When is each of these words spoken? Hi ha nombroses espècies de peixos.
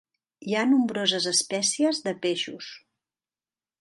Hi 0.51 0.55
ha 0.55 0.63
nombroses 0.69 1.27
espècies 1.33 2.01
de 2.07 2.17
peixos. 2.25 2.71